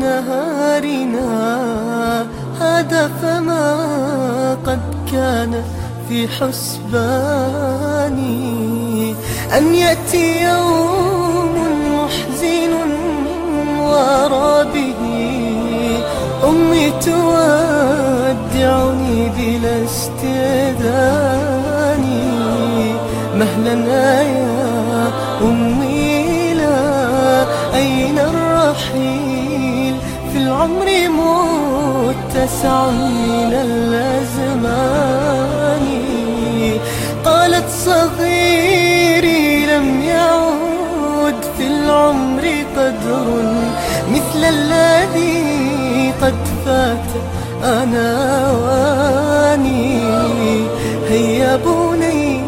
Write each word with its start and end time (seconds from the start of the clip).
نهارنا. 0.00 1.30
هذا 2.60 3.10
فما 3.22 3.64
قد 4.66 4.80
كان 5.12 5.52
في 6.08 6.28
حسباني. 6.28 6.84
أن 9.56 9.74
يأتي 9.74 10.42
يوم 10.42 11.54
محزن 11.94 12.72
وارى 13.80 14.52
به 14.74 15.00
أمي 16.48 16.86
تودعني 17.06 18.08
بلا 19.36 19.74
استئذان. 19.84 21.24
مهلا 23.38 23.74
أيها 24.20 24.43
أين 27.84 28.18
الرحيل 28.18 29.94
في 30.32 30.38
العمر 30.38 30.88
متسع 31.20 32.90
من 32.90 33.52
الأزمان. 33.68 35.24
قالت 37.24 37.68
صغيري 37.68 39.66
لم 39.66 40.02
يعود 40.02 41.38
في 41.56 41.66
العمر 41.66 42.44
قدر 42.76 43.26
مثل 44.14 44.40
الذي 44.44 46.12
قد 46.22 46.40
فات 46.64 47.10
أنا 47.64 48.10
وأني. 48.62 50.00
هيا 51.08 51.56
بني 51.56 52.40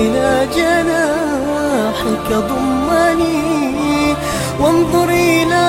إلى 0.00 0.30
جناحك 0.56 2.28
ضمني؟ 2.30 3.53
وانظر 4.60 5.08
إلى 5.08 5.66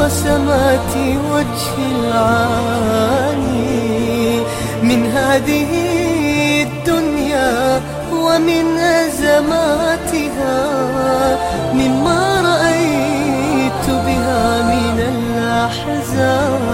قسمات 0.00 0.96
وجه 1.32 1.74
العاني 2.00 3.48
من 4.82 5.06
هذه 5.06 5.70
الدنيا 6.62 7.80
ومن 8.12 8.78
أزماتها 8.78 10.56
مما 11.74 12.40
رأيت 12.40 13.86
بها 14.06 14.62
من 14.62 15.00
الأحزان. 15.00 16.68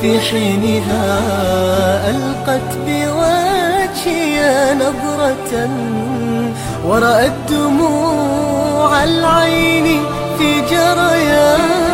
في 0.00 0.20
حينها 0.20 1.20
ألقت 2.10 2.70
بوجهي 2.86 4.74
نظرة 4.74 5.52
ورأت 6.86 7.32
دموع 7.50 8.59
العين 8.88 9.86
في 10.38 10.60
جرياني. 10.60 11.90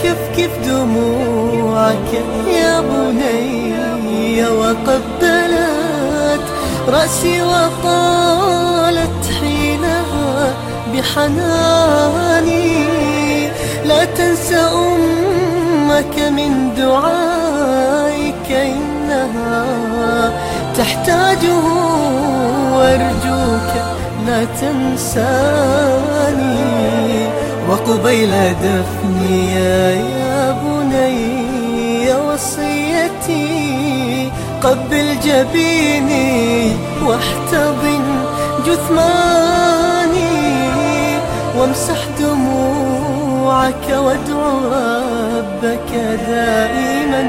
كيف 0.01 0.21
كيف 0.35 0.53
دموعك 0.67 2.11
يا 2.47 2.81
بني 2.81 3.73
وقبلت 4.47 5.23
رأسي 6.89 7.41
وقالت 7.41 9.25
حينها 9.39 10.53
بحناني. 10.93 12.69
لا 13.85 14.05
تنسى 14.05 14.55
أمك 14.55 16.19
من 16.19 16.73
دعائك 16.77 18.51
إنها 18.51 19.65
تحتاجه 20.77 21.65
وأرجوك 22.73 23.71
لا 24.27 24.45
تنساني. 24.61 25.79
وقبيل 27.69 28.33
دفني 28.63 29.37
يا 29.55 30.08
قبل 34.63 35.19
جبيني 35.19 36.71
واحتضن 37.05 38.05
جثماني 38.65 40.19
وامسح 41.57 41.99
دموعك 42.19 43.85
وادعو 43.89 44.57
ربك 44.65 45.91
دائما 46.27 47.21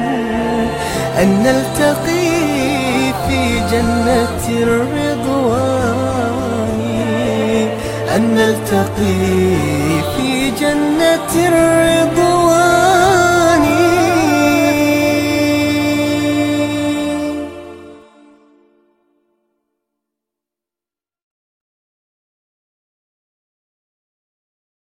أن 1.23 1.29
نلتقي 1.43 2.31
في 3.29 3.41
جنة 3.73 4.45
الرضوان. 4.49 6.01
أن 8.17 8.23
نلتقي 8.35 9.37
في 10.17 10.51
جنة 10.51 11.33
الرضوان. 11.49 11.80